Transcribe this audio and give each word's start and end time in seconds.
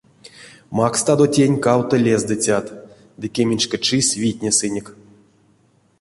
Макстадо 0.77 1.25
тень 1.33 1.57
кавто 1.65 1.95
лездыцят— 2.05 2.65
ды 3.19 3.25
кеменьшка 3.35 3.77
чис 3.85 4.07
витнесынек. 4.21 4.87